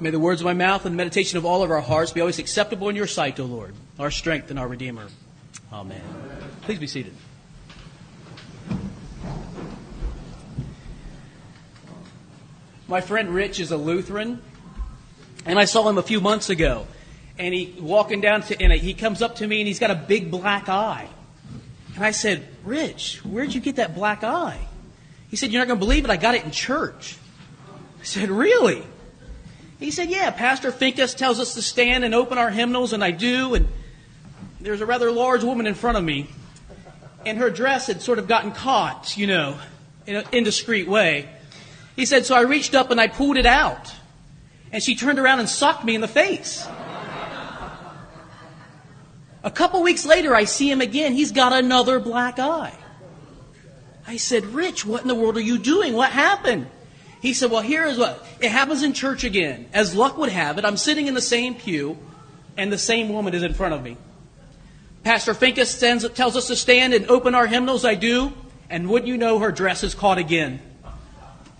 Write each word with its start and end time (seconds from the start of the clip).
May 0.00 0.10
the 0.10 0.18
words 0.18 0.40
of 0.40 0.44
my 0.44 0.54
mouth 0.54 0.84
and 0.86 0.92
the 0.92 0.96
meditation 0.96 1.38
of 1.38 1.44
all 1.44 1.62
of 1.62 1.70
our 1.70 1.80
hearts 1.80 2.10
be 2.10 2.20
always 2.20 2.40
acceptable 2.40 2.88
in 2.88 2.96
your 2.96 3.06
sight, 3.06 3.38
O 3.38 3.44
Lord, 3.44 3.76
our 3.96 4.10
strength 4.10 4.50
and 4.50 4.58
our 4.58 4.66
Redeemer. 4.66 5.06
Amen. 5.72 6.02
Please 6.62 6.80
be 6.80 6.88
seated. 6.88 7.14
My 12.88 13.00
friend 13.02 13.32
Rich 13.32 13.60
is 13.60 13.70
a 13.70 13.76
Lutheran, 13.76 14.42
and 15.46 15.60
I 15.60 15.64
saw 15.64 15.88
him 15.88 15.96
a 15.96 16.02
few 16.02 16.20
months 16.20 16.50
ago. 16.50 16.88
And 17.38 17.54
he 17.54 17.76
walking 17.78 18.20
down 18.20 18.42
to, 18.42 18.60
and 18.60 18.72
he 18.72 18.94
comes 18.94 19.22
up 19.22 19.36
to 19.36 19.46
me, 19.46 19.60
and 19.60 19.68
he's 19.68 19.78
got 19.78 19.92
a 19.92 19.94
big 19.94 20.28
black 20.28 20.68
eye. 20.68 21.08
And 21.94 22.04
I 22.04 22.10
said, 22.10 22.44
Rich, 22.64 23.24
where'd 23.24 23.54
you 23.54 23.60
get 23.60 23.76
that 23.76 23.94
black 23.94 24.24
eye? 24.24 24.58
He 25.30 25.36
said, 25.36 25.52
You're 25.52 25.60
not 25.60 25.68
going 25.68 25.78
to 25.78 25.86
believe 25.86 26.04
it. 26.04 26.10
I 26.10 26.16
got 26.16 26.34
it 26.34 26.44
in 26.44 26.50
church. 26.50 27.16
I 28.00 28.04
said, 28.04 28.28
Really? 28.28 28.82
He 29.84 29.90
said, 29.90 30.08
Yeah, 30.08 30.30
Pastor 30.30 30.72
Finkus 30.72 31.14
tells 31.14 31.38
us 31.38 31.52
to 31.54 31.62
stand 31.62 32.04
and 32.04 32.14
open 32.14 32.38
our 32.38 32.48
hymnals, 32.48 32.94
and 32.94 33.04
I 33.04 33.10
do. 33.10 33.52
And 33.52 33.68
there's 34.58 34.80
a 34.80 34.86
rather 34.86 35.10
large 35.10 35.44
woman 35.44 35.66
in 35.66 35.74
front 35.74 35.98
of 35.98 36.02
me, 36.02 36.26
and 37.26 37.36
her 37.36 37.50
dress 37.50 37.88
had 37.88 38.00
sort 38.00 38.18
of 38.18 38.26
gotten 38.26 38.52
caught, 38.52 39.14
you 39.18 39.26
know, 39.26 39.58
in 40.06 40.16
an 40.16 40.24
indiscreet 40.32 40.88
way. 40.88 41.28
He 41.96 42.06
said, 42.06 42.24
So 42.24 42.34
I 42.34 42.40
reached 42.40 42.74
up 42.74 42.90
and 42.92 42.98
I 42.98 43.08
pulled 43.08 43.36
it 43.36 43.44
out, 43.44 43.92
and 44.72 44.82
she 44.82 44.96
turned 44.96 45.18
around 45.18 45.40
and 45.40 45.48
socked 45.50 45.84
me 45.84 45.94
in 45.94 46.00
the 46.00 46.08
face. 46.08 46.66
A 49.42 49.50
couple 49.50 49.82
weeks 49.82 50.06
later, 50.06 50.34
I 50.34 50.44
see 50.44 50.70
him 50.70 50.80
again. 50.80 51.12
He's 51.12 51.30
got 51.30 51.52
another 51.52 52.00
black 52.00 52.38
eye. 52.38 52.74
I 54.06 54.16
said, 54.16 54.46
Rich, 54.46 54.86
what 54.86 55.02
in 55.02 55.08
the 55.08 55.14
world 55.14 55.36
are 55.36 55.40
you 55.40 55.58
doing? 55.58 55.92
What 55.92 56.10
happened? 56.10 56.68
He 57.24 57.32
said, 57.32 57.50
Well, 57.50 57.62
here 57.62 57.86
is 57.86 57.96
what 57.96 58.22
it 58.38 58.50
happens 58.50 58.82
in 58.82 58.92
church 58.92 59.24
again. 59.24 59.64
As 59.72 59.94
luck 59.94 60.18
would 60.18 60.28
have 60.28 60.58
it, 60.58 60.64
I'm 60.66 60.76
sitting 60.76 61.06
in 61.06 61.14
the 61.14 61.22
same 61.22 61.54
pew, 61.54 61.96
and 62.54 62.70
the 62.70 62.76
same 62.76 63.08
woman 63.08 63.32
is 63.32 63.42
in 63.42 63.54
front 63.54 63.72
of 63.72 63.82
me. 63.82 63.96
Pastor 65.04 65.32
Finkus 65.32 65.68
stands, 65.68 66.06
tells 66.10 66.36
us 66.36 66.48
to 66.48 66.56
stand 66.56 66.92
and 66.92 67.08
open 67.10 67.34
our 67.34 67.46
hymnals. 67.46 67.86
I 67.86 67.94
do. 67.94 68.34
And 68.68 68.90
wouldn't 68.90 69.08
you 69.08 69.16
know, 69.16 69.38
her 69.38 69.52
dress 69.52 69.82
is 69.82 69.94
caught 69.94 70.18
again. 70.18 70.60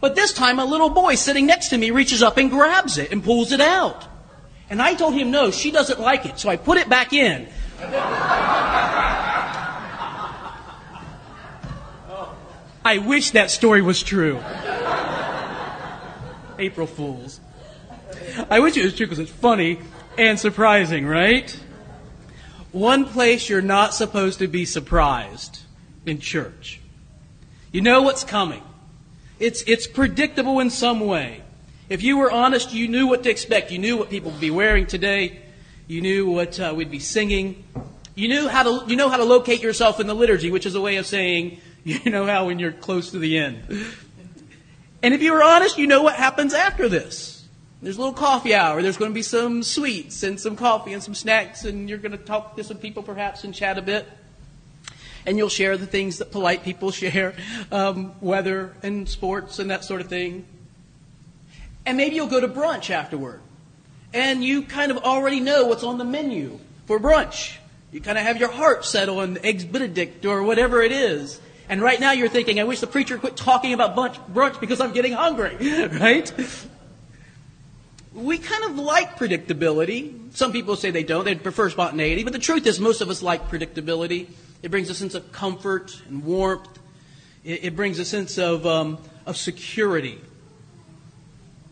But 0.02 0.14
this 0.14 0.34
time, 0.34 0.58
a 0.58 0.66
little 0.66 0.90
boy 0.90 1.14
sitting 1.14 1.46
next 1.46 1.70
to 1.70 1.78
me 1.78 1.90
reaches 1.90 2.22
up 2.22 2.36
and 2.36 2.50
grabs 2.50 2.98
it 2.98 3.10
and 3.10 3.24
pulls 3.24 3.50
it 3.50 3.62
out. 3.62 4.04
And 4.68 4.82
I 4.82 4.92
told 4.92 5.14
him, 5.14 5.30
no, 5.30 5.50
she 5.50 5.70
doesn't 5.70 5.98
like 5.98 6.26
it. 6.26 6.38
So 6.38 6.50
I 6.50 6.56
put 6.56 6.76
it 6.76 6.90
back 6.90 7.14
in. 7.14 7.48
I 12.86 12.98
wish 12.98 13.30
that 13.30 13.50
story 13.50 13.80
was 13.80 14.02
true. 14.02 14.42
April 16.58 16.86
Fools. 16.86 17.40
I 18.50 18.60
wish 18.60 18.76
it 18.76 18.84
was 18.84 18.94
true 18.94 19.06
because 19.06 19.18
it's 19.18 19.30
funny 19.30 19.78
and 20.18 20.38
surprising, 20.38 21.06
right? 21.06 21.58
One 22.72 23.04
place 23.04 23.48
you're 23.48 23.62
not 23.62 23.94
supposed 23.94 24.40
to 24.40 24.48
be 24.48 24.64
surprised 24.64 25.60
in 26.06 26.18
church. 26.18 26.80
You 27.72 27.80
know 27.80 28.02
what's 28.02 28.24
coming. 28.24 28.62
It's, 29.38 29.62
it's 29.66 29.86
predictable 29.86 30.60
in 30.60 30.70
some 30.70 31.00
way. 31.00 31.42
If 31.88 32.02
you 32.02 32.16
were 32.16 32.30
honest, 32.30 32.72
you 32.72 32.88
knew 32.88 33.06
what 33.06 33.24
to 33.24 33.30
expect. 33.30 33.70
You 33.70 33.78
knew 33.78 33.96
what 33.96 34.10
people 34.10 34.30
would 34.30 34.40
be 34.40 34.50
wearing 34.50 34.86
today. 34.86 35.40
You 35.86 36.00
knew 36.00 36.30
what 36.30 36.58
uh, 36.58 36.72
we'd 36.74 36.90
be 36.90 36.98
singing. 36.98 37.62
You 38.14 38.28
knew 38.28 38.48
how 38.48 38.62
to 38.62 38.90
you 38.90 38.96
know 38.96 39.10
how 39.10 39.18
to 39.18 39.24
locate 39.24 39.60
yourself 39.60 40.00
in 40.00 40.06
the 40.06 40.14
liturgy, 40.14 40.50
which 40.50 40.64
is 40.64 40.74
a 40.74 40.80
way 40.80 40.96
of 40.96 41.06
saying 41.06 41.60
you 41.84 42.10
know 42.10 42.24
how 42.24 42.46
when 42.46 42.58
you're 42.58 42.72
close 42.72 43.10
to 43.10 43.18
the 43.18 43.38
end. 43.38 43.86
And 45.04 45.12
if 45.12 45.20
you 45.20 45.34
were 45.34 45.42
honest, 45.42 45.76
you 45.76 45.86
know 45.86 46.02
what 46.02 46.14
happens 46.14 46.54
after 46.54 46.88
this. 46.88 47.46
There's 47.82 47.98
a 47.98 48.00
little 48.00 48.14
coffee 48.14 48.54
hour. 48.54 48.80
There's 48.80 48.96
going 48.96 49.10
to 49.10 49.14
be 49.14 49.20
some 49.20 49.62
sweets 49.62 50.22
and 50.22 50.40
some 50.40 50.56
coffee 50.56 50.94
and 50.94 51.02
some 51.02 51.14
snacks, 51.14 51.66
and 51.66 51.90
you're 51.90 51.98
going 51.98 52.12
to 52.12 52.16
talk 52.16 52.56
to 52.56 52.64
some 52.64 52.78
people 52.78 53.02
perhaps 53.02 53.44
and 53.44 53.54
chat 53.54 53.76
a 53.76 53.82
bit. 53.82 54.08
And 55.26 55.36
you'll 55.36 55.50
share 55.50 55.76
the 55.76 55.86
things 55.86 56.16
that 56.18 56.32
polite 56.32 56.64
people 56.64 56.90
share, 56.90 57.34
um, 57.70 58.14
weather 58.22 58.74
and 58.82 59.06
sports 59.06 59.58
and 59.58 59.70
that 59.70 59.84
sort 59.84 60.00
of 60.00 60.08
thing. 60.08 60.46
And 61.84 61.98
maybe 61.98 62.16
you'll 62.16 62.26
go 62.26 62.40
to 62.40 62.48
brunch 62.48 62.88
afterward. 62.88 63.42
And 64.14 64.42
you 64.42 64.62
kind 64.62 64.90
of 64.90 64.96
already 64.96 65.40
know 65.40 65.66
what's 65.66 65.84
on 65.84 65.98
the 65.98 66.04
menu 66.06 66.58
for 66.86 66.98
brunch. 66.98 67.58
You 67.92 68.00
kind 68.00 68.16
of 68.16 68.24
have 68.24 68.38
your 68.38 68.50
heart 68.50 68.86
set 68.86 69.10
on 69.10 69.36
eggs 69.44 69.66
benedict 69.66 70.24
or 70.24 70.42
whatever 70.42 70.80
it 70.80 70.92
is. 70.92 71.42
And 71.68 71.80
right 71.80 71.98
now 71.98 72.12
you're 72.12 72.28
thinking, 72.28 72.60
I 72.60 72.64
wish 72.64 72.80
the 72.80 72.86
preacher 72.86 73.18
quit 73.18 73.36
talking 73.36 73.72
about 73.72 73.96
brunch 73.96 74.60
because 74.60 74.80
I'm 74.80 74.92
getting 74.92 75.12
hungry, 75.12 75.56
right? 76.00 76.32
We 78.12 78.38
kind 78.38 78.64
of 78.64 78.78
like 78.78 79.18
predictability. 79.18 80.34
Some 80.34 80.52
people 80.52 80.76
say 80.76 80.90
they 80.90 81.02
don't, 81.02 81.24
they 81.24 81.34
prefer 81.34 81.70
spontaneity, 81.70 82.22
but 82.22 82.32
the 82.32 82.38
truth 82.38 82.66
is 82.66 82.78
most 82.78 83.00
of 83.00 83.08
us 83.08 83.22
like 83.22 83.48
predictability. 83.48 84.28
It 84.62 84.70
brings 84.70 84.90
a 84.90 84.94
sense 84.94 85.14
of 85.14 85.32
comfort 85.32 86.00
and 86.08 86.24
warmth. 86.24 86.78
It, 87.44 87.64
it 87.64 87.76
brings 87.76 87.98
a 87.98 88.04
sense 88.04 88.38
of, 88.38 88.66
um, 88.66 88.98
of 89.26 89.36
security. 89.36 90.20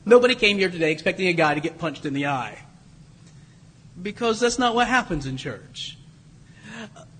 Nobody 0.04 0.34
came 0.34 0.58
here 0.58 0.70
today 0.70 0.90
expecting 0.90 1.28
a 1.28 1.32
guy 1.32 1.54
to 1.54 1.60
get 1.60 1.78
punched 1.78 2.06
in 2.06 2.14
the 2.14 2.26
eye. 2.26 2.58
Because 4.00 4.40
that's 4.40 4.58
not 4.58 4.74
what 4.74 4.88
happens 4.88 5.26
in 5.26 5.36
church 5.36 5.98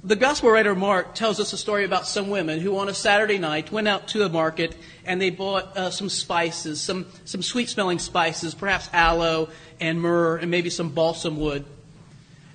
the 0.05 0.17
gospel 0.17 0.51
writer 0.51 0.75
Mark 0.75 1.15
tells 1.15 1.39
us 1.39 1.53
a 1.53 1.57
story 1.57 1.85
about 1.85 2.07
some 2.07 2.29
women 2.29 2.61
who 2.61 2.77
on 2.79 2.89
a 2.89 2.95
Saturday 2.95 3.39
night 3.39 3.71
went 3.71 3.87
out 3.87 4.09
to 4.09 4.25
a 4.25 4.29
market 4.29 4.75
and 5.05 5.21
they 5.21 5.31
bought 5.31 5.77
uh, 5.77 5.91
some 5.91 6.09
spices, 6.09 6.81
some, 6.81 7.07
some 7.25 7.43
sweet 7.43 7.69
smelling 7.69 7.99
spices, 7.99 8.55
perhaps 8.55 8.89
aloe 8.93 9.49
and 9.81 10.01
myrrh 10.01 10.37
and 10.39 10.51
maybe 10.51 10.71
some 10.71 10.91
balsam 10.91 11.39
wood. 11.39 11.65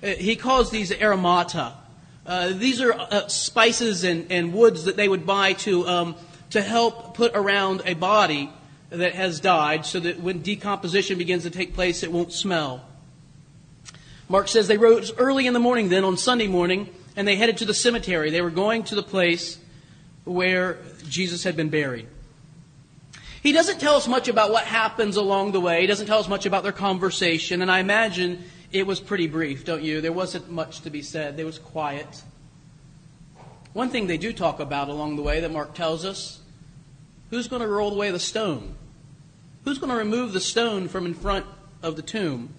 Uh, 0.02 0.08
he 0.08 0.36
calls 0.36 0.70
these 0.70 0.90
aromata. 0.90 1.72
Uh, 2.26 2.50
these 2.50 2.82
are 2.82 2.92
uh, 2.92 3.26
spices 3.28 4.04
and, 4.04 4.30
and 4.30 4.52
woods 4.52 4.84
that 4.84 4.96
they 4.96 5.08
would 5.08 5.24
buy 5.24 5.54
to, 5.54 5.88
um, 5.88 6.14
to 6.50 6.60
help 6.60 7.14
put 7.14 7.34
around 7.34 7.82
a 7.86 7.94
body 7.94 8.50
that 8.90 9.14
has 9.14 9.40
died 9.40 9.86
so 9.86 10.00
that 10.00 10.20
when 10.20 10.42
decomposition 10.42 11.18
begins 11.18 11.44
to 11.44 11.50
take 11.50 11.74
place, 11.74 12.02
it 12.02 12.12
won't 12.12 12.32
smell. 12.32 12.84
Mark 14.28 14.48
says 14.48 14.68
they 14.68 14.76
rose 14.76 15.12
early 15.16 15.46
in 15.46 15.54
the 15.54 15.58
morning 15.58 15.88
then 15.88 16.04
on 16.04 16.16
Sunday 16.16 16.46
morning 16.46 16.88
and 17.16 17.26
they 17.26 17.36
headed 17.36 17.58
to 17.58 17.64
the 17.64 17.74
cemetery. 17.74 18.30
They 18.30 18.42
were 18.42 18.50
going 18.50 18.84
to 18.84 18.94
the 18.94 19.02
place 19.02 19.58
where 20.24 20.78
Jesus 21.08 21.42
had 21.42 21.56
been 21.56 21.70
buried. 21.70 22.06
He 23.42 23.52
doesn't 23.52 23.80
tell 23.80 23.94
us 23.94 24.06
much 24.06 24.28
about 24.28 24.50
what 24.50 24.64
happens 24.64 25.16
along 25.16 25.52
the 25.52 25.60
way. 25.60 25.80
He 25.80 25.86
doesn't 25.86 26.06
tell 26.06 26.18
us 26.18 26.28
much 26.28 26.44
about 26.44 26.64
their 26.64 26.72
conversation, 26.72 27.62
and 27.62 27.70
I 27.70 27.78
imagine 27.78 28.44
it 28.72 28.86
was 28.86 29.00
pretty 29.00 29.26
brief, 29.26 29.64
don't 29.64 29.82
you? 29.82 30.00
There 30.00 30.12
wasn't 30.12 30.50
much 30.50 30.82
to 30.82 30.90
be 30.90 31.02
said. 31.02 31.36
There 31.36 31.46
was 31.46 31.58
quiet. 31.58 32.22
One 33.72 33.90
thing 33.90 34.06
they 34.06 34.18
do 34.18 34.32
talk 34.32 34.60
about 34.60 34.88
along 34.88 35.16
the 35.16 35.22
way 35.22 35.40
that 35.40 35.52
Mark 35.52 35.74
tells 35.74 36.04
us 36.04 36.40
who's 37.30 37.48
going 37.48 37.62
to 37.62 37.68
roll 37.68 37.92
away 37.92 38.10
the 38.10 38.18
stone? 38.18 38.74
Who's 39.64 39.78
going 39.78 39.90
to 39.90 39.96
remove 39.96 40.32
the 40.32 40.40
stone 40.40 40.88
from 40.88 41.06
in 41.06 41.14
front 41.14 41.46
of 41.82 41.96
the 41.96 42.02
tomb? 42.02 42.54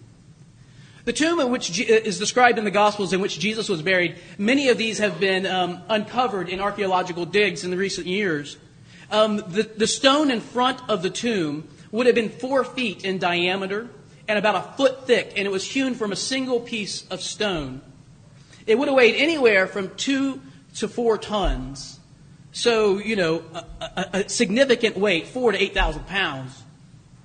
The 1.09 1.13
tomb 1.13 1.39
in 1.39 1.49
which 1.49 1.79
is 1.79 2.19
described 2.19 2.59
in 2.59 2.65
the 2.65 2.69
Gospels 2.69 3.13
in 3.13 3.19
which 3.19 3.39
Jesus 3.39 3.67
was 3.67 3.81
buried, 3.81 4.17
many 4.37 4.69
of 4.69 4.77
these 4.77 4.99
have 4.99 5.19
been 5.19 5.47
um, 5.47 5.81
uncovered 5.89 6.49
in 6.49 6.59
archaeological 6.59 7.25
digs 7.25 7.63
in 7.63 7.71
the 7.71 7.77
recent 7.77 8.05
years. 8.05 8.57
Um, 9.09 9.37
the, 9.37 9.63
the 9.63 9.87
stone 9.87 10.29
in 10.29 10.39
front 10.39 10.87
of 10.87 11.01
the 11.01 11.09
tomb 11.09 11.67
would 11.91 12.05
have 12.05 12.13
been 12.13 12.29
four 12.29 12.63
feet 12.63 13.03
in 13.03 13.17
diameter 13.17 13.89
and 14.27 14.37
about 14.37 14.53
a 14.53 14.77
foot 14.77 15.07
thick, 15.07 15.33
and 15.35 15.47
it 15.47 15.51
was 15.51 15.65
hewn 15.65 15.95
from 15.95 16.11
a 16.11 16.15
single 16.15 16.59
piece 16.59 17.07
of 17.07 17.23
stone. 17.23 17.81
It 18.67 18.77
would 18.77 18.87
have 18.87 18.95
weighed 18.95 19.15
anywhere 19.15 19.65
from 19.65 19.95
two 19.95 20.39
to 20.75 20.87
four 20.87 21.17
tons. 21.17 21.99
So, 22.51 22.99
you 22.99 23.15
know, 23.15 23.43
a, 23.55 23.65
a, 23.81 24.09
a 24.13 24.29
significant 24.29 24.95
weight, 24.95 25.25
four 25.25 25.53
to 25.53 25.57
eight 25.57 25.73
thousand 25.73 26.05
pounds. 26.05 26.61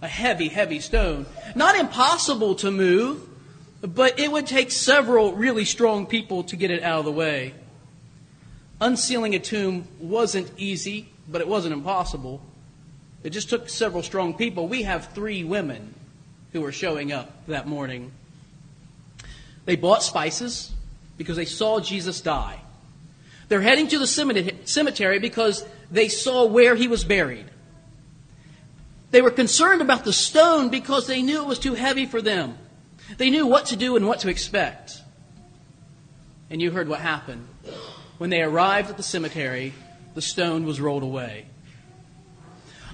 A 0.01 0.09
heavy, 0.09 0.49
heavy 0.49 0.81
stone. 0.81 1.27
Not 1.55 1.77
impossible 1.77 2.55
to 2.55 2.71
move, 2.71 3.29
but 3.87 4.19
it 4.19 4.33
would 4.33 4.47
take 4.47 4.71
several 4.71 5.35
really 5.35 5.65
strong 5.65 6.07
people 6.07 6.45
to 6.45 6.57
get 6.57 6.71
it 6.71 6.83
out 6.83 7.01
of 7.01 7.05
the 7.05 7.13
way. 7.13 7.55
Unsealing 8.81 9.35
a 9.35 9.39
tomb 9.39 9.87
wasn't 10.01 10.51
easy, 10.57 11.09
but 11.29 11.41
it 11.41 11.49
wasn't 11.49 11.75
impossible. 11.75 12.41
It 13.23 13.31
just 13.31 13.51
took 13.51 13.69
several 13.69 14.03
strong 14.03 14.35
people. 14.35 14.69
We 14.69 14.83
have 14.83 15.13
three 15.13 15.45
women 15.45 15.95
who 16.53 16.61
were 16.61 16.73
showing 16.73 17.13
up 17.13 17.47
that 17.47 17.67
morning. 17.67 18.13
They 19.65 19.77
bought 19.77 20.03
spices 20.03 20.73
because 21.17 21.37
they 21.37 21.45
saw 21.45 21.81
Jesus 21.81 22.21
die. 22.21 22.61
They're 23.49 23.61
heading 23.61 23.89
to 23.89 23.99
the 23.99 24.07
cemetery 24.65 25.19
because 25.19 25.65
they 25.91 26.09
saw 26.09 26.47
where 26.47 26.75
he 26.75 26.89
was 26.89 27.05
buried. 27.05 27.47
They 29.11 29.23
were 29.23 29.31
concerned 29.31 29.83
about 29.83 30.05
the 30.05 30.13
stone 30.13 30.71
because 30.71 31.07
they 31.07 31.23
knew 31.23 31.43
it 31.43 31.47
was 31.47 31.59
too 31.59 31.75
heavy 31.75 32.07
for 32.07 32.21
them. 32.21 32.57
They 33.17 33.31
knew 33.31 33.47
what 33.47 33.67
to 33.67 33.77
do 33.77 33.97
and 33.97 34.07
what 34.07 34.21
to 34.21 34.29
expect. 34.29 35.01
And 36.51 36.61
you 36.61 36.71
heard 36.71 36.89
what 36.89 37.01
happened. 37.01 37.47
When 38.19 38.31
they 38.31 38.43
arrived 38.43 38.91
at 38.91 38.97
the 38.97 39.03
cemetery, 39.03 39.73
the 40.15 40.23
stone 40.23 40.65
was 40.65 40.81
rolled 40.81 41.03
away. 41.03 41.47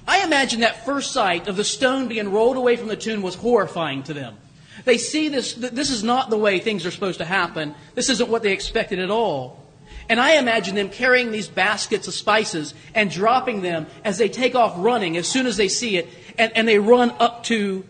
I 0.07 0.23
imagine 0.23 0.61
that 0.61 0.85
first 0.85 1.11
sight 1.11 1.47
of 1.47 1.55
the 1.55 1.63
stone 1.63 2.07
being 2.07 2.31
rolled 2.31 2.57
away 2.57 2.75
from 2.75 2.87
the 2.87 2.95
tomb 2.95 3.21
was 3.21 3.35
horrifying 3.35 4.03
to 4.03 4.13
them. 4.13 4.35
They 4.83 4.97
see 4.97 5.29
this, 5.29 5.53
this 5.53 5.91
is 5.91 6.03
not 6.03 6.29
the 6.29 6.37
way 6.37 6.59
things 6.59 6.85
are 6.85 6.91
supposed 6.91 7.19
to 7.19 7.25
happen. 7.25 7.75
This 7.93 8.09
isn't 8.09 8.29
what 8.29 8.41
they 8.41 8.51
expected 8.51 8.99
at 8.99 9.11
all. 9.11 9.63
And 10.09 10.19
I 10.19 10.33
imagine 10.33 10.75
them 10.75 10.89
carrying 10.89 11.31
these 11.31 11.47
baskets 11.47 12.07
of 12.07 12.13
spices 12.13 12.73
and 12.95 13.11
dropping 13.11 13.61
them 13.61 13.85
as 14.03 14.17
they 14.17 14.27
take 14.27 14.55
off 14.55 14.73
running 14.77 15.17
as 15.17 15.27
soon 15.27 15.45
as 15.45 15.57
they 15.57 15.67
see 15.67 15.97
it, 15.97 16.09
and, 16.37 16.51
and 16.55 16.67
they 16.67 16.79
run 16.79 17.11
up 17.19 17.43
to 17.45 17.85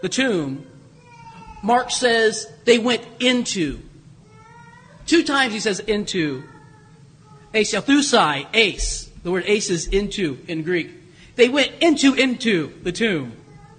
the 0.00 0.08
tomb. 0.08 0.66
Mark 1.64 1.90
says 1.90 2.46
they 2.66 2.78
went 2.78 3.06
into. 3.20 3.80
Two 5.06 5.24
times 5.24 5.54
he 5.54 5.60
says 5.60 5.80
into. 5.80 6.44
Asiathusai, 7.54 8.46
ace. 8.52 9.10
The 9.22 9.30
word 9.30 9.44
ace 9.46 9.70
is 9.70 9.86
into 9.86 10.38
in 10.46 10.62
Greek. 10.62 10.90
They 11.36 11.48
went 11.48 11.72
into, 11.80 12.12
into 12.12 12.70
the 12.82 12.92
tomb. 12.92 13.32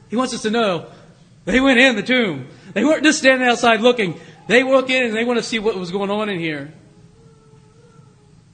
He 0.09 0.15
wants 0.15 0.33
us 0.33 0.41
to 0.41 0.49
know 0.49 0.87
they 1.45 1.59
went 1.59 1.79
in 1.79 1.95
the 1.95 2.01
tomb. 2.01 2.47
They 2.73 2.83
weren't 2.83 3.03
just 3.03 3.19
standing 3.19 3.47
outside 3.47 3.81
looking. 3.81 4.19
They 4.47 4.63
look 4.63 4.89
in 4.89 5.05
and 5.05 5.15
they 5.15 5.23
want 5.23 5.37
to 5.37 5.43
see 5.43 5.59
what 5.59 5.75
was 5.75 5.91
going 5.91 6.09
on 6.09 6.27
in 6.27 6.39
here. 6.39 6.73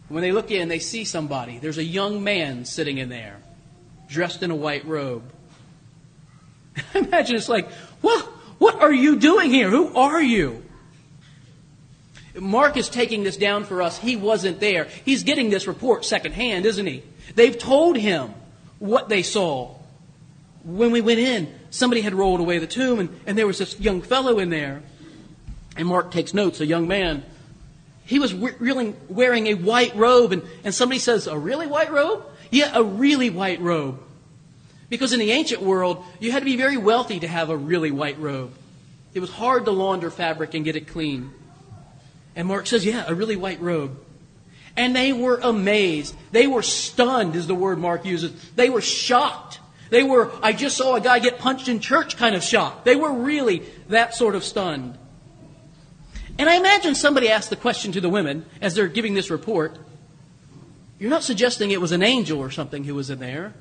When 0.10 0.22
they 0.22 0.33
look 0.33 0.51
in, 0.51 0.68
they 0.68 0.80
see 0.80 1.06
somebody. 1.06 1.57
There's 1.57 1.78
a 1.78 1.83
young 1.86 2.22
man 2.22 2.66
sitting 2.66 2.98
in 2.98 3.07
there, 3.07 3.38
dressed 4.10 4.44
in 4.44 4.51
a 4.51 4.56
white 4.56 4.83
robe. 4.83 5.24
Imagine 6.94 7.38
it's 7.38 7.48
like, 7.48 7.72
what, 8.01 8.28
what 8.61 8.81
are 8.81 8.93
you 8.93 9.17
doing 9.17 9.49
here? 9.49 9.69
Who 9.69 9.93
are 9.95 10.21
you? 10.21 10.63
Mark 12.39 12.77
is 12.77 12.89
taking 12.89 13.23
this 13.23 13.35
down 13.35 13.63
for 13.63 13.81
us. 13.81 13.97
He 13.97 14.15
wasn't 14.15 14.59
there. 14.59 14.85
He's 15.03 15.23
getting 15.23 15.49
this 15.49 15.67
report 15.67 16.05
secondhand, 16.05 16.65
isn't 16.65 16.85
he? 16.85 17.03
They've 17.35 17.57
told 17.57 17.97
him 17.97 18.33
what 18.79 19.09
they 19.09 19.23
saw. 19.23 19.75
When 20.63 20.91
we 20.91 21.01
went 21.01 21.19
in, 21.19 21.53
somebody 21.71 22.01
had 22.01 22.13
rolled 22.13 22.39
away 22.39 22.59
the 22.59 22.67
tomb, 22.67 22.99
and, 22.99 23.09
and 23.25 23.37
there 23.37 23.47
was 23.47 23.57
this 23.57 23.79
young 23.79 24.01
fellow 24.01 24.39
in 24.39 24.49
there. 24.49 24.83
And 25.75 25.87
Mark 25.87 26.11
takes 26.11 26.33
notes, 26.33 26.61
a 26.61 26.65
young 26.65 26.87
man 26.87 27.23
he 28.11 28.19
was 28.19 28.33
really 28.33 28.93
wearing 29.07 29.47
a 29.47 29.53
white 29.53 29.95
robe, 29.95 30.33
and, 30.33 30.43
and 30.65 30.75
somebody 30.75 30.99
says, 30.99 31.27
A 31.27 31.37
really 31.37 31.65
white 31.65 31.91
robe? 31.93 32.25
Yeah, 32.49 32.71
a 32.73 32.83
really 32.83 33.29
white 33.29 33.61
robe. 33.61 34.03
Because 34.91 35.13
in 35.13 35.19
the 35.19 35.31
ancient 35.31 35.61
world, 35.61 36.03
you 36.19 36.33
had 36.33 36.39
to 36.39 36.45
be 36.45 36.57
very 36.57 36.75
wealthy 36.75 37.21
to 37.21 37.27
have 37.27 37.49
a 37.49 37.55
really 37.55 37.91
white 37.91 38.19
robe. 38.19 38.53
It 39.13 39.21
was 39.21 39.31
hard 39.31 39.63
to 39.63 39.71
launder 39.71 40.11
fabric 40.11 40.53
and 40.53 40.65
get 40.65 40.75
it 40.75 40.89
clean. 40.89 41.31
And 42.35 42.45
Mark 42.45 42.67
says, 42.67 42.85
Yeah, 42.85 43.05
a 43.07 43.15
really 43.15 43.38
white 43.38 43.61
robe. 43.61 43.97
And 44.75 44.93
they 44.93 45.13
were 45.13 45.39
amazed. 45.41 46.13
They 46.33 46.45
were 46.45 46.61
stunned, 46.61 47.38
is 47.38 47.47
the 47.47 47.55
word 47.55 47.79
Mark 47.79 48.03
uses. 48.03 48.33
They 48.55 48.69
were 48.69 48.81
shocked. 48.81 49.61
They 49.91 50.03
were, 50.03 50.29
I 50.43 50.51
just 50.51 50.75
saw 50.75 50.95
a 50.95 51.01
guy 51.01 51.19
get 51.19 51.39
punched 51.39 51.69
in 51.69 51.79
church 51.79 52.17
kind 52.17 52.35
of 52.35 52.44
shocked. 52.44 52.83
They 52.83 52.97
were 52.97 53.13
really 53.13 53.63
that 53.87 54.13
sort 54.13 54.35
of 54.35 54.44
stunned. 54.44 54.97
And 56.37 56.49
I 56.49 56.55
imagine 56.55 56.95
somebody 56.95 57.29
asked 57.29 57.49
the 57.49 57.55
question 57.55 57.94
to 57.94 58.01
the 58.01 58.09
women 58.09 58.45
as 58.59 58.75
they're 58.75 58.87
giving 58.87 59.13
this 59.13 59.29
report 59.29 59.77
You're 60.99 61.09
not 61.09 61.23
suggesting 61.23 61.71
it 61.71 61.79
was 61.79 61.94
an 61.94 62.03
angel 62.03 62.39
or 62.39 62.51
something 62.51 62.83
who 62.83 62.94
was 62.94 63.09
in 63.09 63.19
there. 63.19 63.53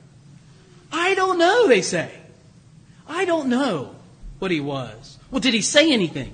I 0.93 1.15
don't 1.15 1.39
know, 1.39 1.69
they 1.69 1.83
say. 1.83 2.11
I 3.09 3.25
don't 3.25 3.49
know 3.49 3.95
what 4.39 4.51
he 4.51 4.61
was. 4.61 5.19
Well, 5.31 5.41
did 5.41 5.55
he 5.55 5.63
say 5.63 5.93
anything? 5.93 6.33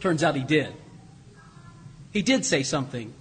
Turns 0.00 0.24
out 0.24 0.34
he 0.34 0.42
did. 0.42 0.72
He 2.12 2.22
did 2.22 2.44
say 2.44 2.62
something. 2.62 3.12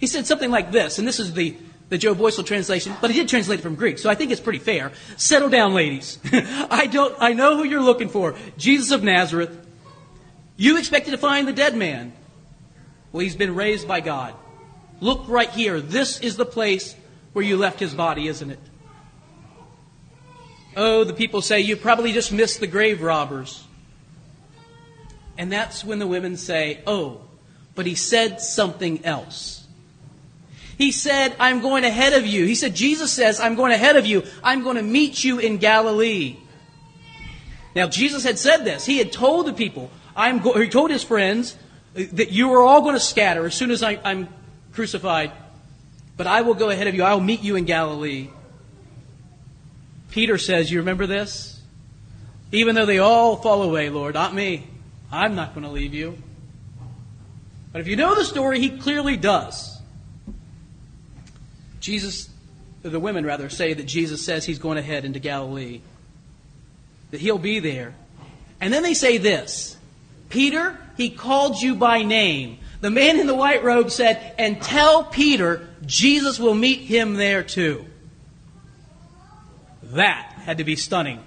He 0.00 0.06
said 0.06 0.26
something 0.26 0.50
like 0.50 0.70
this, 0.70 0.98
and 0.98 1.08
this 1.08 1.18
is 1.18 1.32
the, 1.32 1.56
the 1.88 1.98
Joe 1.98 2.14
Boycel 2.14 2.46
translation, 2.46 2.94
but 3.00 3.10
he 3.10 3.18
did 3.18 3.28
translate 3.28 3.58
it 3.58 3.62
from 3.62 3.74
Greek, 3.74 3.98
so 3.98 4.08
I 4.08 4.14
think 4.14 4.30
it's 4.30 4.40
pretty 4.40 4.60
fair. 4.60 4.92
Settle 5.16 5.48
down, 5.48 5.74
ladies. 5.74 6.18
I 6.32 6.86
don't 6.86 7.16
I 7.18 7.32
know 7.32 7.56
who 7.56 7.64
you're 7.64 7.82
looking 7.82 8.08
for. 8.08 8.36
Jesus 8.56 8.92
of 8.92 9.02
Nazareth. 9.02 9.66
You 10.56 10.78
expected 10.78 11.12
to 11.12 11.18
find 11.18 11.46
the 11.46 11.52
dead 11.52 11.76
man. 11.76 12.12
Well, 13.12 13.20
he's 13.20 13.36
been 13.36 13.54
raised 13.54 13.88
by 13.88 14.00
God. 14.00 14.34
Look 15.00 15.28
right 15.28 15.50
here. 15.50 15.80
This 15.80 16.20
is 16.20 16.36
the 16.36 16.44
place 16.44 16.94
where 17.32 17.44
you 17.44 17.56
left 17.56 17.80
his 17.80 17.94
body, 17.94 18.28
isn't 18.28 18.50
it? 18.50 18.60
Oh, 20.76 21.04
the 21.04 21.14
people 21.14 21.42
say, 21.42 21.60
you 21.60 21.76
probably 21.76 22.12
just 22.12 22.32
missed 22.32 22.60
the 22.60 22.66
grave 22.66 23.02
robbers. 23.02 23.64
And 25.36 25.52
that's 25.52 25.84
when 25.84 25.98
the 25.98 26.06
women 26.06 26.36
say, 26.36 26.80
oh, 26.86 27.22
but 27.74 27.86
he 27.86 27.94
said 27.94 28.40
something 28.40 29.04
else. 29.04 29.66
He 30.76 30.92
said, 30.92 31.34
I'm 31.40 31.60
going 31.60 31.84
ahead 31.84 32.12
of 32.12 32.26
you. 32.26 32.44
He 32.44 32.54
said, 32.54 32.74
Jesus 32.74 33.12
says, 33.12 33.40
I'm 33.40 33.56
going 33.56 33.72
ahead 33.72 33.96
of 33.96 34.06
you. 34.06 34.22
I'm 34.42 34.62
going 34.62 34.76
to 34.76 34.82
meet 34.82 35.24
you 35.24 35.38
in 35.40 35.58
Galilee. 35.58 36.36
Now, 37.74 37.88
Jesus 37.88 38.24
had 38.24 38.38
said 38.38 38.64
this. 38.64 38.84
He 38.84 38.98
had 38.98 39.12
told 39.12 39.46
the 39.46 39.52
people, 39.52 39.90
I'm 40.16 40.38
go- 40.38 40.58
he 40.58 40.68
told 40.68 40.90
his 40.90 41.02
friends 41.02 41.56
that 41.94 42.30
you 42.30 42.52
are 42.52 42.62
all 42.62 42.82
going 42.82 42.94
to 42.94 43.00
scatter 43.00 43.46
as 43.46 43.54
soon 43.54 43.70
as 43.72 43.82
I, 43.82 43.98
I'm 44.04 44.28
crucified, 44.72 45.32
but 46.18 46.26
I 46.26 46.42
will 46.42 46.54
go 46.54 46.68
ahead 46.68 46.88
of 46.88 46.94
you. 46.94 47.04
I 47.04 47.14
will 47.14 47.22
meet 47.22 47.42
you 47.42 47.56
in 47.56 47.64
Galilee. 47.64 48.28
Peter 50.10 50.36
says, 50.36 50.70
You 50.70 50.80
remember 50.80 51.06
this? 51.06 51.62
Even 52.50 52.74
though 52.74 52.86
they 52.86 52.98
all 52.98 53.36
fall 53.36 53.62
away, 53.62 53.88
Lord, 53.88 54.14
not 54.14 54.34
me. 54.34 54.66
I'm 55.12 55.36
not 55.36 55.54
going 55.54 55.64
to 55.64 55.70
leave 55.70 55.94
you. 55.94 56.18
But 57.72 57.82
if 57.82 57.86
you 57.86 57.94
know 57.94 58.14
the 58.14 58.24
story, 58.24 58.58
he 58.58 58.70
clearly 58.70 59.16
does. 59.16 59.78
Jesus, 61.78 62.28
the 62.82 62.98
women 62.98 63.24
rather, 63.24 63.48
say 63.48 63.74
that 63.74 63.86
Jesus 63.86 64.24
says 64.24 64.44
he's 64.44 64.58
going 64.58 64.76
ahead 64.76 65.04
into 65.04 65.20
Galilee, 65.20 65.82
that 67.12 67.20
he'll 67.20 67.38
be 67.38 67.60
there. 67.60 67.94
And 68.60 68.72
then 68.72 68.82
they 68.82 68.94
say 68.94 69.18
this 69.18 69.76
Peter, 70.30 70.76
he 70.96 71.10
called 71.10 71.62
you 71.62 71.76
by 71.76 72.02
name. 72.02 72.58
The 72.80 72.90
man 72.90 73.20
in 73.20 73.28
the 73.28 73.34
white 73.34 73.62
robe 73.62 73.90
said, 73.90 74.34
and 74.38 74.60
tell 74.60 75.04
Peter 75.04 75.67
Jesus 75.86 76.38
will 76.38 76.54
meet 76.54 76.80
him 76.80 77.14
there 77.14 77.42
too. 77.42 77.86
That 79.82 80.32
had 80.44 80.58
to 80.58 80.64
be 80.64 80.76
stunning. 80.76 81.18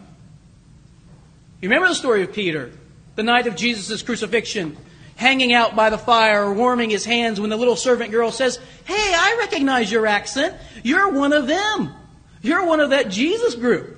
You 1.61 1.69
remember 1.69 1.87
the 1.87 1.95
story 1.95 2.23
of 2.23 2.33
Peter, 2.33 2.71
the 3.15 3.23
night 3.23 3.47
of 3.47 3.55
Jesus' 3.55 4.01
crucifixion, 4.01 4.77
hanging 5.15 5.53
out 5.53 5.75
by 5.75 5.89
the 5.89 5.97
fire, 5.97 6.51
warming 6.51 6.89
his 6.89 7.05
hands 7.05 7.39
when 7.39 7.49
the 7.49 7.57
little 7.57 7.75
servant 7.75 8.11
girl 8.11 8.31
says, 8.31 8.59
Hey, 8.85 9.13
I 9.15 9.37
recognize 9.39 9.91
your 9.91 10.07
accent. 10.07 10.55
You're 10.83 11.11
one 11.11 11.33
of 11.33 11.47
them. 11.47 11.93
You're 12.41 12.65
one 12.65 12.79
of 12.79 12.89
that 12.89 13.09
Jesus 13.09 13.55
group. 13.55 13.97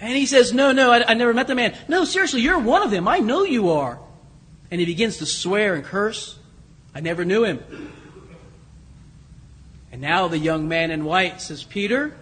And 0.00 0.16
he 0.16 0.26
says, 0.26 0.52
No, 0.52 0.72
no, 0.72 0.90
I, 0.90 1.10
I 1.10 1.14
never 1.14 1.32
met 1.32 1.46
the 1.46 1.54
man. 1.54 1.76
No, 1.88 2.04
seriously, 2.04 2.40
you're 2.40 2.58
one 2.58 2.82
of 2.82 2.90
them. 2.90 3.06
I 3.06 3.18
know 3.18 3.44
you 3.44 3.70
are 3.70 3.98
and 4.70 4.78
he 4.78 4.86
begins 4.86 5.18
to 5.18 5.26
swear 5.26 5.74
and 5.74 5.84
curse. 5.84 6.38
I 6.94 7.00
never 7.00 7.24
knew 7.24 7.44
him. 7.44 7.92
And 9.92 10.00
now 10.00 10.28
the 10.28 10.38
young 10.38 10.68
man 10.68 10.90
in 10.90 11.04
white 11.04 11.40
says, 11.40 11.64
Peter, 11.64 12.14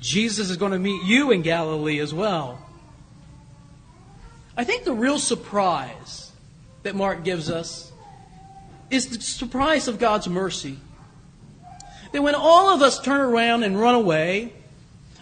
Jesus 0.00 0.50
is 0.50 0.56
going 0.56 0.72
to 0.72 0.78
meet 0.78 1.04
you 1.04 1.30
in 1.30 1.42
Galilee 1.42 2.00
as 2.00 2.12
well. 2.12 2.58
I 4.56 4.64
think 4.64 4.84
the 4.84 4.92
real 4.92 5.18
surprise 5.18 6.32
that 6.82 6.96
Mark 6.96 7.24
gives 7.24 7.50
us 7.50 7.92
is 8.90 9.08
the 9.08 9.22
surprise 9.22 9.86
of 9.86 9.98
God's 9.98 10.28
mercy. 10.28 10.78
That 12.12 12.22
when 12.22 12.34
all 12.34 12.74
of 12.74 12.82
us 12.82 13.00
turn 13.00 13.20
around 13.20 13.62
and 13.62 13.80
run 13.80 13.94
away, 13.94 14.52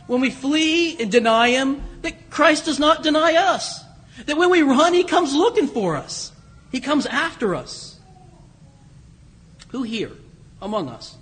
when 0.07 0.23
we 0.23 0.31
flee 0.31 0.97
and 0.99 1.13
deny 1.13 1.51
Him, 1.51 1.83
that 2.01 2.31
Christ 2.31 2.65
does 2.65 2.79
not 2.79 3.03
deny 3.03 3.35
us. 3.35 3.85
That 4.25 4.39
when 4.39 4.49
we 4.49 4.63
run, 4.63 4.95
He 4.95 5.05
comes 5.05 5.35
looking 5.35 5.67
for 5.67 5.97
us. 5.97 6.33
He 6.73 6.81
comes 6.81 7.05
after 7.05 7.55
us. 7.55 8.01
Who 9.69 9.83
here 9.83 10.13
among 10.63 10.89
us 10.89 11.19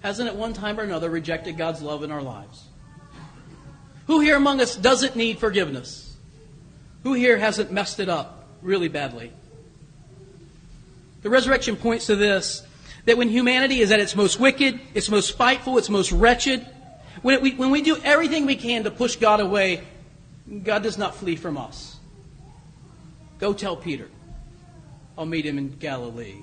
hasn't 0.00 0.28
at 0.28 0.36
one 0.36 0.52
time 0.52 0.78
or 0.78 0.82
another 0.82 1.10
rejected 1.10 1.56
God's 1.56 1.82
love 1.82 2.02
in 2.02 2.10
our 2.10 2.22
lives? 2.22 2.64
Who 4.06 4.20
here 4.20 4.36
among 4.36 4.60
us 4.60 4.76
doesn't 4.76 5.16
need 5.16 5.38
forgiveness? 5.38 6.16
Who 7.02 7.14
here 7.14 7.36
hasn't 7.36 7.70
messed 7.70 8.00
it 8.00 8.08
up 8.08 8.46
really 8.62 8.88
badly? 8.88 9.32
The 11.22 11.30
resurrection 11.30 11.76
points 11.76 12.06
to 12.06 12.16
this 12.16 12.64
that 13.04 13.16
when 13.16 13.28
humanity 13.28 13.80
is 13.80 13.90
at 13.90 14.00
its 14.00 14.14
most 14.14 14.38
wicked, 14.38 14.80
its 14.94 15.08
most 15.08 15.28
spiteful, 15.28 15.78
its 15.78 15.88
most 15.88 16.12
wretched, 16.12 16.66
when, 17.22 17.34
it, 17.34 17.42
we, 17.42 17.54
when 17.54 17.70
we 17.70 17.82
do 17.82 17.96
everything 18.04 18.46
we 18.46 18.56
can 18.56 18.84
to 18.84 18.90
push 18.90 19.16
God 19.16 19.40
away, 19.40 19.82
God 20.62 20.82
does 20.82 20.98
not 20.98 21.14
flee 21.14 21.36
from 21.36 21.56
us. 21.56 21.96
Go 23.38 23.52
tell 23.52 23.76
Peter. 23.76 24.08
I'll 25.16 25.26
meet 25.26 25.46
him 25.46 25.58
in 25.58 25.70
Galilee. 25.78 26.42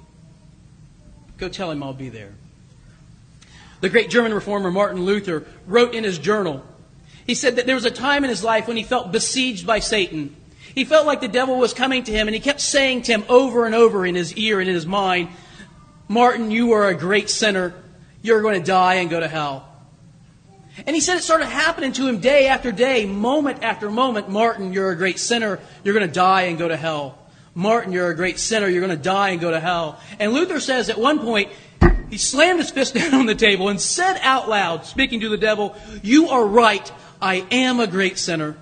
Go 1.38 1.50
tell 1.50 1.72
him 1.72 1.84
I'll 1.84 1.94
be 1.94 2.10
there. 2.10 2.34
The 3.82 3.90
great 3.90 4.10
German 4.10 4.34
reformer 4.34 4.72
Martin 4.72 5.04
Luther 5.04 5.46
wrote 5.68 5.94
in 5.94 6.04
his 6.04 6.18
journal, 6.18 6.64
he 7.26 7.34
said 7.34 7.56
that 7.56 7.66
there 7.66 7.76
was 7.76 7.86
a 7.86 7.92
time 7.92 8.24
in 8.24 8.30
his 8.30 8.44
life 8.44 8.68
when 8.68 8.78
he 8.78 8.84
felt 8.84 9.12
besieged 9.12 9.66
by 9.66 9.80
Satan. 9.80 10.36
He 10.76 10.86
felt 10.86 11.08
like 11.08 11.22
the 11.22 11.28
devil 11.28 11.58
was 11.58 11.74
coming 11.74 12.04
to 12.04 12.12
him, 12.12 12.28
and 12.28 12.36
he 12.36 12.42
kept 12.42 12.62
saying 12.62 13.04
to 13.04 13.14
him 13.14 13.26
over 13.30 13.66
and 13.66 13.74
over 13.74 14.06
in 14.06 14.14
his 14.14 14.36
ear 14.36 14.60
and 14.60 14.70
in 14.70 14.76
his 14.76 14.86
mind, 14.86 15.30
Martin, 16.08 16.52
you 16.52 16.74
are 16.74 16.88
a 16.88 16.94
great 16.94 17.30
sinner. 17.30 17.74
You're 18.22 18.42
going 18.42 18.60
to 18.60 18.66
die 18.66 18.96
and 18.96 19.10
go 19.10 19.20
to 19.20 19.28
hell. 19.28 19.68
And 20.86 20.96
he 20.96 21.00
said 21.00 21.18
it 21.18 21.24
started 21.24 21.48
happening 21.48 21.94
to 21.94 22.08
him 22.08 22.20
day 22.20 22.48
after 22.48 22.72
day, 22.72 23.06
moment 23.06 23.64
after 23.64 23.90
moment. 23.90 24.30
Martin, 24.30 24.74
you're 24.74 24.92
a 24.92 24.96
great 24.96 25.20
sinner. 25.20 25.60
You're 25.84 25.94
going 25.94 26.08
to 26.08 26.14
die 26.14 26.44
and 26.44 26.58
go 26.58 26.68
to 26.68 26.76
hell. 26.78 27.18
Martin, 27.54 27.94
you're 27.94 28.10
a 28.10 28.16
great 28.16 28.38
sinner. 28.38 28.68
You're 28.68 28.86
going 28.86 28.96
to 28.96 29.02
die 29.02 29.30
and 29.30 29.40
go 29.40 29.52
to 29.52 29.60
hell. 29.60 30.00
And 30.20 30.34
Luther 30.34 30.60
says 30.60 30.90
at 30.90 30.98
one 30.98 31.20
point, 31.20 31.52
he 32.16 32.20
slammed 32.20 32.62
his 32.62 32.72
fist 32.72 32.94
down 32.94 33.14
on 33.14 33.26
the 33.26 33.36
table 33.36 33.68
and 33.68 33.82
said 33.82 34.18
out 34.22 34.48
loud, 34.48 34.86
speaking 34.86 35.20
to 35.20 35.28
the 35.28 35.38
devil, 35.38 35.76
You 36.02 36.30
are 36.30 36.46
right. 36.46 36.90
I 37.22 37.46
am 37.52 37.82
a 37.82 37.88
great 37.88 38.18
sinner. 38.18 38.56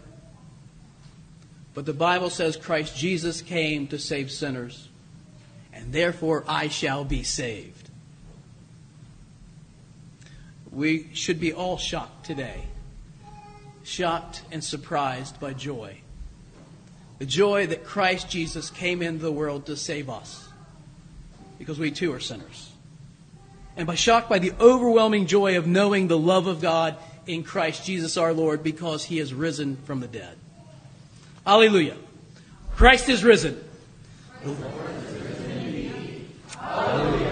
But 1.75 1.85
the 1.85 1.93
Bible 1.93 2.31
says 2.31 2.57
Christ 2.57 2.97
Jesus 2.97 3.43
came 3.43 3.85
to 3.87 3.99
save 3.99 4.31
sinners, 4.31 4.89
and 5.71 5.93
therefore 5.93 6.43
I 6.47 6.67
shall 6.67 7.05
be 7.05 7.21
saved. 7.21 7.91
We 10.71 11.09
should 11.13 11.39
be 11.39 11.53
all 11.53 11.77
shocked 11.77 12.25
today, 12.25 12.63
shocked 13.83 14.41
and 14.51 14.63
surprised 14.63 15.39
by 15.39 15.53
joy. 15.53 15.97
The 17.19 17.27
joy 17.27 17.67
that 17.67 17.85
Christ 17.85 18.31
Jesus 18.31 18.71
came 18.71 19.03
into 19.03 19.21
the 19.21 19.31
world 19.31 19.67
to 19.67 19.75
save 19.75 20.09
us, 20.09 20.47
because 21.59 21.77
we 21.77 21.91
too 21.91 22.11
are 22.13 22.19
sinners. 22.19 22.72
And 23.75 23.87
by 23.87 23.95
shocked 23.95 24.29
by 24.29 24.39
the 24.39 24.53
overwhelming 24.59 25.25
joy 25.25 25.57
of 25.57 25.65
knowing 25.65 26.07
the 26.07 26.17
love 26.17 26.47
of 26.47 26.61
God 26.61 26.95
in 27.25 27.43
Christ 27.43 27.85
Jesus 27.85 28.17
our 28.17 28.33
Lord, 28.33 28.63
because 28.63 29.05
he 29.05 29.17
has 29.17 29.33
risen 29.33 29.77
from 29.85 29.99
the 29.99 30.07
dead. 30.07 30.37
Hallelujah. 31.45 31.97
Christ 32.75 33.09
is 33.09 33.23
risen. 33.23 33.63
Hallelujah. 36.59 37.22